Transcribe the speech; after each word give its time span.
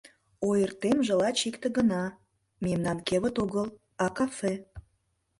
Ойыртемже 0.47 1.13
лач 1.21 1.39
икте 1.49 1.67
гына: 1.77 2.03
мемнан 2.63 2.97
кевыт 3.07 3.35
огыл, 3.43 3.67
а 4.03 4.05
кафе. 4.17 4.53